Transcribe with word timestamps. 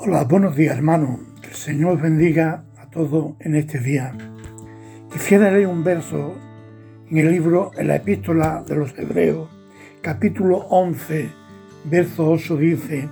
Hola, 0.00 0.22
buenos 0.22 0.54
días 0.54 0.76
hermanos. 0.76 1.18
Que 1.42 1.48
el 1.48 1.56
Señor 1.56 2.00
bendiga 2.00 2.62
a 2.78 2.88
todos 2.88 3.32
en 3.40 3.56
este 3.56 3.80
día. 3.80 4.16
Quisiera 5.12 5.50
leer 5.50 5.66
un 5.66 5.82
verso 5.82 6.36
en 7.10 7.18
el 7.18 7.32
libro, 7.32 7.72
en 7.76 7.88
la 7.88 7.96
epístola 7.96 8.62
de 8.64 8.76
los 8.76 8.96
Hebreos, 8.96 9.48
capítulo 10.00 10.58
11, 10.70 11.30
verso 11.86 12.30
8 12.30 12.56
dice, 12.58 13.08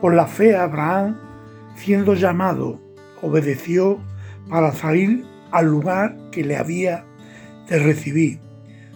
Por 0.00 0.14
la 0.14 0.28
fe 0.28 0.54
Abraham, 0.54 1.18
siendo 1.74 2.14
llamado, 2.14 2.80
obedeció 3.20 3.98
para 4.48 4.70
salir 4.70 5.24
al 5.50 5.66
lugar 5.66 6.16
que 6.30 6.44
le 6.44 6.56
había 6.56 7.04
de 7.68 7.80
recibir 7.80 8.38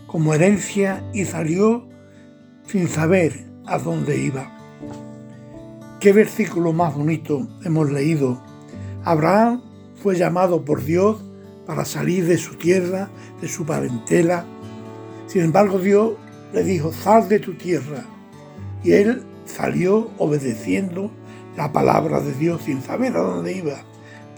como 0.07 0.33
herencia 0.33 1.03
y 1.13 1.25
salió 1.25 1.89
sin 2.69 2.87
saber 2.87 3.33
a 3.67 3.79
dónde 3.79 4.17
iba. 4.17 4.60
Qué 6.01 6.15
versículo 6.15 6.73
más 6.73 6.95
bonito 6.95 7.47
hemos 7.63 7.91
leído. 7.91 8.41
Abraham 9.05 9.61
fue 10.03 10.17
llamado 10.17 10.65
por 10.65 10.83
Dios 10.83 11.23
para 11.67 11.85
salir 11.85 12.27
de 12.27 12.39
su 12.39 12.55
tierra, 12.55 13.11
de 13.43 13.49
su 13.49 13.67
parentela. 13.67 14.47
Sin 15.27 15.43
embargo, 15.43 15.79
Dios 15.79 16.13
le 16.55 16.65
dijo, 16.65 16.91
sal 16.91 17.29
de 17.29 17.39
tu 17.39 17.53
tierra. 17.53 18.07
Y 18.83 18.93
él 18.93 19.25
salió 19.45 20.09
obedeciendo 20.17 21.11
la 21.55 21.71
palabra 21.71 22.21
de 22.21 22.33
Dios 22.33 22.63
sin 22.63 22.81
saber 22.81 23.15
a 23.15 23.21
dónde 23.21 23.53
iba, 23.53 23.83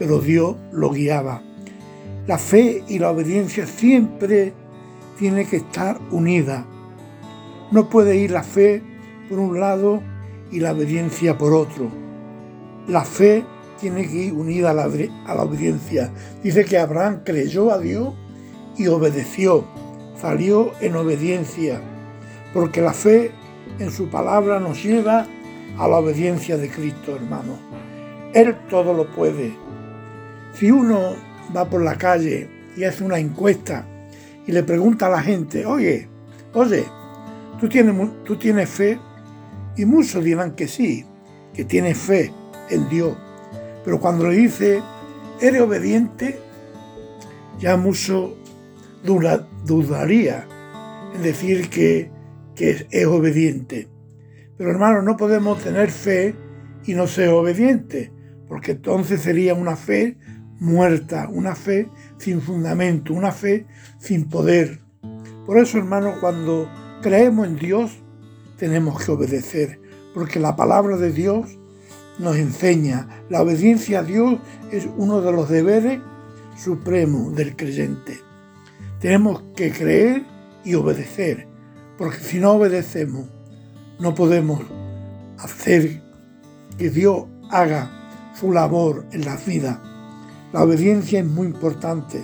pero 0.00 0.18
Dios 0.18 0.56
lo 0.72 0.90
guiaba. 0.90 1.42
La 2.26 2.38
fe 2.38 2.82
y 2.88 2.98
la 2.98 3.10
obediencia 3.10 3.68
siempre 3.68 4.52
tiene 5.16 5.44
que 5.44 5.58
estar 5.58 6.00
unida. 6.10 6.66
No 7.70 7.88
puede 7.88 8.16
ir 8.16 8.32
la 8.32 8.42
fe 8.42 8.82
por 9.28 9.38
un 9.38 9.60
lado 9.60 10.02
y 10.52 10.60
la 10.60 10.72
obediencia 10.72 11.36
por 11.36 11.54
otro. 11.54 11.90
La 12.86 13.04
fe 13.04 13.44
tiene 13.80 14.06
que 14.06 14.14
ir 14.14 14.32
unida 14.34 14.70
a 14.70 14.74
la, 14.74 14.84
a 14.84 15.34
la 15.34 15.42
obediencia. 15.42 16.12
Dice 16.42 16.64
que 16.64 16.78
Abraham 16.78 17.22
creyó 17.24 17.72
a 17.72 17.78
Dios 17.78 18.14
y 18.76 18.86
obedeció, 18.86 19.64
salió 20.20 20.70
en 20.80 20.94
obediencia, 20.94 21.80
porque 22.54 22.80
la 22.80 22.92
fe 22.92 23.32
en 23.78 23.90
su 23.90 24.08
palabra 24.08 24.60
nos 24.60 24.82
lleva 24.84 25.26
a 25.78 25.88
la 25.88 25.96
obediencia 25.96 26.56
de 26.56 26.70
Cristo, 26.70 27.16
hermano. 27.16 27.58
Él 28.34 28.56
todo 28.68 28.92
lo 28.94 29.10
puede. 29.10 29.56
Si 30.54 30.70
uno 30.70 31.14
va 31.54 31.68
por 31.68 31.82
la 31.82 31.96
calle 31.96 32.48
y 32.76 32.84
hace 32.84 33.04
una 33.04 33.18
encuesta 33.18 33.86
y 34.46 34.52
le 34.52 34.62
pregunta 34.62 35.06
a 35.06 35.10
la 35.10 35.22
gente, 35.22 35.66
oye, 35.66 36.08
oye, 36.52 36.84
¿tú 37.58 37.68
tienes, 37.68 37.94
tú 38.24 38.36
tienes 38.36 38.68
fe? 38.68 38.98
Y 39.76 39.84
muchos 39.84 40.22
dirán 40.24 40.54
que 40.54 40.68
sí, 40.68 41.04
que 41.54 41.64
tienes 41.64 41.98
fe 41.98 42.32
en 42.70 42.88
Dios. 42.88 43.16
Pero 43.84 44.00
cuando 44.00 44.28
le 44.28 44.36
dice, 44.36 44.82
¿eres 45.40 45.60
obediente? 45.60 46.38
Ya 47.58 47.76
mucho 47.76 48.36
dudaría 49.04 50.46
en 51.14 51.22
decir 51.22 51.68
que, 51.68 52.10
que 52.54 52.86
es 52.90 53.06
obediente. 53.06 53.88
Pero 54.56 54.70
hermano, 54.70 55.02
no 55.02 55.16
podemos 55.16 55.62
tener 55.62 55.90
fe 55.90 56.34
y 56.84 56.94
no 56.94 57.06
ser 57.06 57.30
obediente, 57.30 58.12
porque 58.48 58.72
entonces 58.72 59.22
sería 59.22 59.54
una 59.54 59.76
fe 59.76 60.18
muerta, 60.60 61.28
una 61.28 61.54
fe 61.54 61.88
sin 62.18 62.40
fundamento, 62.40 63.14
una 63.14 63.32
fe 63.32 63.66
sin 63.98 64.28
poder. 64.28 64.80
Por 65.46 65.58
eso, 65.58 65.78
hermano, 65.78 66.14
cuando 66.20 66.70
creemos 67.02 67.46
en 67.48 67.56
Dios, 67.56 68.01
tenemos 68.62 69.04
que 69.04 69.10
obedecer, 69.10 69.80
porque 70.14 70.38
la 70.38 70.54
palabra 70.54 70.96
de 70.96 71.10
Dios 71.10 71.58
nos 72.20 72.36
enseña. 72.36 73.24
La 73.28 73.42
obediencia 73.42 73.98
a 73.98 74.02
Dios 74.04 74.38
es 74.70 74.86
uno 74.96 75.20
de 75.20 75.32
los 75.32 75.48
deberes 75.48 76.00
supremos 76.56 77.34
del 77.34 77.56
creyente. 77.56 78.20
Tenemos 79.00 79.42
que 79.56 79.72
creer 79.72 80.22
y 80.64 80.74
obedecer, 80.76 81.48
porque 81.98 82.18
si 82.18 82.38
no 82.38 82.52
obedecemos, 82.52 83.26
no 83.98 84.14
podemos 84.14 84.60
hacer 85.38 86.00
que 86.78 86.88
Dios 86.88 87.24
haga 87.50 87.90
su 88.38 88.52
labor 88.52 89.06
en 89.10 89.24
la 89.24 89.36
vida 89.38 89.82
la 90.52 90.62
obediencia 90.62 91.18
es 91.18 91.26
muy 91.26 91.46
importante. 91.46 92.22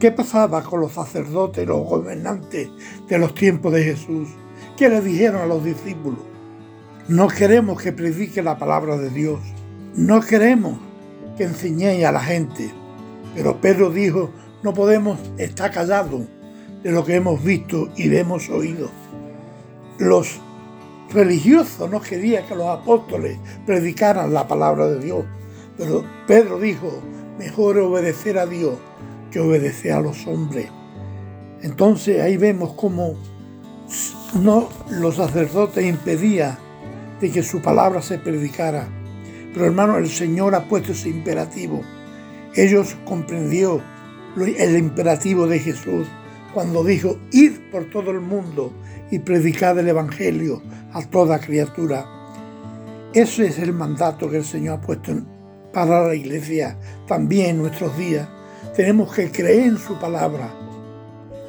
¿Qué 0.00 0.10
pasaba 0.10 0.62
con 0.64 0.80
los 0.80 0.92
sacerdotes 0.92 1.66
los 1.66 1.88
gobernantes 1.88 2.68
de 3.08 3.18
los 3.18 3.34
tiempos 3.34 3.72
de 3.72 3.84
Jesús? 3.84 4.28
¿Qué 4.76 4.90
le 4.90 5.00
dijeron 5.00 5.40
a 5.40 5.46
los 5.46 5.64
discípulos? 5.64 6.20
No 7.08 7.28
queremos 7.28 7.80
que 7.80 7.92
predique 7.92 8.42
la 8.42 8.58
palabra 8.58 8.98
de 8.98 9.08
Dios. 9.08 9.40
No 9.94 10.20
queremos 10.20 10.78
que 11.38 11.44
enseñéis 11.44 12.04
a 12.04 12.12
la 12.12 12.20
gente. 12.20 12.70
Pero 13.34 13.58
Pedro 13.58 13.88
dijo, 13.88 14.30
no 14.62 14.74
podemos 14.74 15.18
estar 15.38 15.70
callados 15.70 16.24
de 16.82 16.92
lo 16.92 17.06
que 17.06 17.14
hemos 17.14 17.42
visto 17.42 17.88
y 17.96 18.14
hemos 18.14 18.50
oído. 18.50 18.90
Los 19.98 20.40
religiosos 21.10 21.90
no 21.90 22.02
querían 22.02 22.44
que 22.44 22.54
los 22.54 22.68
apóstoles 22.68 23.38
predicaran 23.64 24.34
la 24.34 24.46
palabra 24.46 24.88
de 24.88 25.00
Dios. 25.00 25.24
Pero 25.78 26.04
Pedro 26.26 26.58
dijo, 26.58 27.00
mejor 27.38 27.78
obedecer 27.78 28.36
a 28.36 28.44
Dios 28.44 28.74
que 29.30 29.40
obedecer 29.40 29.92
a 29.92 30.02
los 30.02 30.26
hombres. 30.26 30.68
Entonces 31.62 32.20
ahí 32.20 32.36
vemos 32.36 32.74
cómo 32.74 33.16
no 34.34 34.68
los 34.90 35.16
sacerdotes 35.16 35.84
impedían 35.84 36.58
de 37.20 37.30
que 37.30 37.42
su 37.42 37.62
palabra 37.62 38.02
se 38.02 38.18
predicara. 38.18 38.88
Pero 39.52 39.66
hermano, 39.66 39.96
el 39.96 40.08
Señor 40.08 40.54
ha 40.54 40.68
puesto 40.68 40.92
ese 40.92 41.08
imperativo. 41.08 41.82
Ellos 42.54 42.96
comprendió 43.04 43.80
el 44.36 44.76
imperativo 44.76 45.46
de 45.46 45.58
Jesús 45.58 46.06
cuando 46.52 46.84
dijo, 46.84 47.18
ir 47.32 47.70
por 47.70 47.90
todo 47.90 48.10
el 48.10 48.20
mundo 48.20 48.72
y 49.10 49.18
predicar 49.18 49.78
el 49.78 49.88
Evangelio 49.88 50.62
a 50.92 51.02
toda 51.02 51.38
criatura. 51.38 52.06
Ese 53.12 53.46
es 53.46 53.58
el 53.58 53.72
mandato 53.72 54.30
que 54.30 54.38
el 54.38 54.44
Señor 54.44 54.78
ha 54.78 54.80
puesto 54.80 55.12
para 55.72 56.08
la 56.08 56.14
iglesia 56.14 56.78
también 57.06 57.50
en 57.50 57.58
nuestros 57.58 57.96
días. 57.98 58.26
Tenemos 58.74 59.14
que 59.14 59.30
creer 59.30 59.68
en 59.68 59.78
su 59.78 59.98
palabra. 59.98 60.50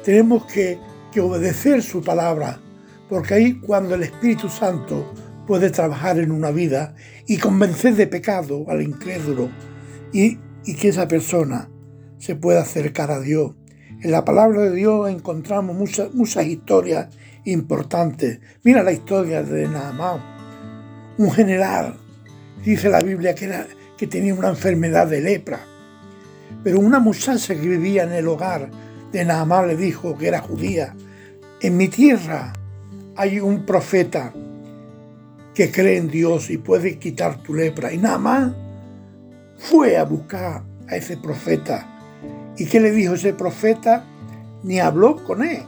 Tenemos 0.04 0.44
que, 0.44 0.78
obedecer 1.18 1.82
su 1.82 2.00
palabra. 2.00 2.60
Porque 3.08 3.34
ahí 3.34 3.60
cuando 3.60 3.94
el 3.94 4.02
Espíritu 4.02 4.48
Santo 4.48 5.12
puede 5.46 5.70
trabajar 5.70 6.18
en 6.18 6.30
una 6.30 6.50
vida 6.50 6.94
y 7.26 7.38
convencer 7.38 7.94
de 7.94 8.06
pecado 8.06 8.66
al 8.68 8.82
incrédulo 8.82 9.48
y, 10.12 10.38
que 10.78 10.88
esa 10.88 11.08
persona 11.08 11.70
se 12.18 12.36
pueda 12.36 12.60
acercar 12.60 13.10
a 13.10 13.20
Dios. 13.20 13.54
En 14.02 14.10
la 14.10 14.26
palabra 14.26 14.62
de 14.64 14.74
Dios 14.74 15.08
encontramos 15.08 15.74
muchas, 15.74 16.46
historias 16.46 17.08
importantes. 17.44 18.40
Mira 18.62 18.82
la 18.82 18.92
historia 18.92 19.42
de 19.42 19.66
Naamán, 19.66 20.20
un 21.16 21.30
general. 21.30 21.96
Dice 22.62 22.90
la 22.90 23.00
Biblia 23.00 23.34
que 23.34 23.50
que 23.96 24.06
tenía 24.06 24.34
una 24.34 24.50
enfermedad 24.50 25.06
de 25.06 25.22
lepra. 25.22 25.60
Pero 26.62 26.78
una 26.78 26.98
muchacha 26.98 27.54
que 27.54 27.68
vivía 27.68 28.02
en 28.02 28.12
el 28.12 28.28
hogar 28.28 28.70
de 29.12 29.24
Naamán 29.24 29.68
le 29.68 29.76
dijo 29.76 30.16
que 30.18 30.28
era 30.28 30.40
judía, 30.40 30.94
en 31.62 31.76
mi 31.76 31.88
tierra 31.88 32.52
hay 33.18 33.40
un 33.40 33.66
profeta 33.66 34.32
que 35.52 35.72
cree 35.72 35.96
en 35.96 36.08
Dios 36.08 36.50
y 36.50 36.56
puede 36.56 37.00
quitar 37.00 37.42
tu 37.42 37.52
lepra. 37.52 37.92
Y 37.92 37.98
Naamán 37.98 38.54
fue 39.56 39.96
a 39.96 40.04
buscar 40.04 40.62
a 40.86 40.96
ese 40.96 41.16
profeta. 41.16 41.84
¿Y 42.56 42.66
qué 42.66 42.78
le 42.78 42.92
dijo 42.92 43.14
ese 43.14 43.34
profeta? 43.34 44.04
Ni 44.62 44.78
habló 44.78 45.16
con 45.24 45.42
él. 45.42 45.64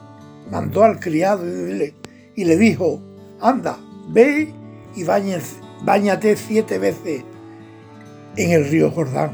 Mandó 0.49 0.85
al 0.85 1.01
criado 1.01 1.45
y 1.45 2.45
le, 2.45 2.57
dijo, 2.57 3.03
anda, 3.41 3.77
ve 4.11 4.55
y 4.95 5.03
bañate 5.03 6.37
siete 6.37 6.79
veces 6.79 7.25
en 8.37 8.51
el 8.53 8.71
río 8.71 8.93
Jordán. 8.93 9.33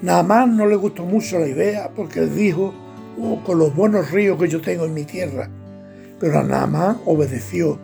Nada 0.00 0.22
más 0.22 0.48
no 0.48 0.64
le 0.64 0.76
gustó 0.76 1.04
mucho 1.04 1.38
la 1.38 1.46
idea 1.46 1.90
porque 1.94 2.20
él 2.20 2.34
dijo, 2.34 2.72
oh, 3.20 3.42
con 3.44 3.58
los 3.58 3.76
buenos 3.76 4.10
ríos 4.10 4.38
que 4.38 4.48
yo 4.48 4.62
tengo 4.62 4.86
en 4.86 4.94
mi 4.94 5.04
tierra. 5.04 5.50
Pero 6.20 6.42
más 6.42 6.96
obedeció, 7.04 7.78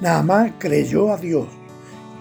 nada 0.00 0.22
más 0.22 0.52
creyó 0.58 1.12
a 1.12 1.18
Dios, 1.18 1.46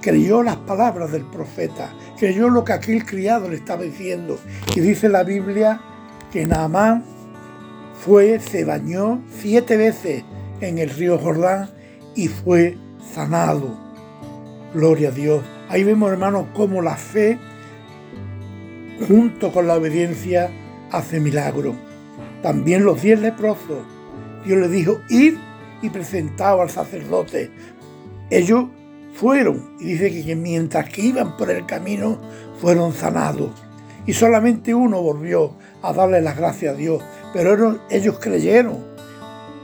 creyó 0.01 0.43
las 0.43 0.57
palabras 0.57 1.11
del 1.11 1.23
profeta, 1.23 1.93
creyó 2.17 2.49
lo 2.49 2.63
que 2.63 2.73
aquel 2.73 3.05
criado 3.05 3.49
le 3.49 3.55
estaba 3.55 3.83
diciendo. 3.83 4.37
Y 4.75 4.81
dice 4.81 5.09
la 5.09 5.23
Biblia 5.23 5.79
que 6.31 6.45
más 6.45 7.01
fue, 8.05 8.39
se 8.39 8.65
bañó 8.65 9.21
siete 9.29 9.77
veces 9.77 10.23
en 10.59 10.77
el 10.77 10.89
río 10.89 11.17
Jordán 11.17 11.69
y 12.15 12.27
fue 12.27 12.77
sanado. 13.13 13.77
Gloria 14.73 15.09
a 15.09 15.11
Dios. 15.11 15.43
Ahí 15.69 15.83
vemos, 15.83 16.11
hermanos, 16.11 16.47
cómo 16.53 16.81
la 16.81 16.95
fe, 16.95 17.39
junto 19.07 19.51
con 19.51 19.67
la 19.67 19.75
obediencia, 19.75 20.51
hace 20.91 21.19
milagro. 21.19 21.75
También 22.43 22.83
los 22.83 23.01
diez 23.01 23.19
leprosos, 23.19 23.85
Dios 24.45 24.59
les 24.59 24.71
dijo, 24.71 24.99
ir 25.09 25.39
y 25.85 25.89
presentaos 25.89 26.61
al 26.61 26.69
sacerdote. 26.69 27.51
Ellos 28.29 28.65
fueron, 29.13 29.75
y 29.79 29.93
dice 29.93 30.23
que 30.23 30.35
mientras 30.35 30.89
que 30.89 31.01
iban 31.01 31.37
por 31.37 31.49
el 31.49 31.65
camino, 31.65 32.19
fueron 32.59 32.93
sanados. 32.93 33.51
Y 34.05 34.13
solamente 34.13 34.75
uno 34.75 35.01
volvió 35.01 35.53
a 35.81 35.93
darle 35.93 36.21
las 36.21 36.37
gracias 36.37 36.73
a 36.73 36.77
Dios, 36.77 37.03
pero 37.33 37.79
ellos 37.89 38.19
creyeron 38.19 38.83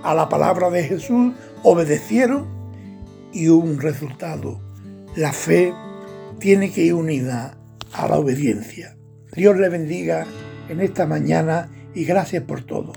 a 0.04 0.14
la 0.14 0.30
palabra 0.30 0.70
de 0.70 0.84
Jesús, 0.84 1.34
obedecieron 1.64 2.48
y 3.32 3.50
hubo 3.50 3.64
un 3.64 3.80
resultado. 3.80 4.60
La 5.16 5.34
fe 5.34 5.74
tiene 6.40 6.72
que 6.72 6.84
ir 6.84 6.94
unida 6.94 7.58
a 7.94 8.08
la 8.08 8.18
obediencia. 8.18 8.96
Dios 9.34 9.58
le 9.58 9.70
bendiga 9.70 10.26
en 10.70 10.82
esta 10.82 11.06
mañana 11.06 11.70
y 11.94 12.06
gracias 12.06 12.44
por 12.44 12.64
todo. 12.64 12.94